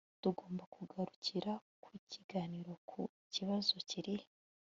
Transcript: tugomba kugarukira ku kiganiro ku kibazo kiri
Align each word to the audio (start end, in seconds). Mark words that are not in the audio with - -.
tugomba 0.21 0.63
kugarukira 0.75 1.51
ku 1.83 1.91
kiganiro 2.11 2.71
ku 2.89 3.01
kibazo 3.33 3.73
kiri 3.89 4.15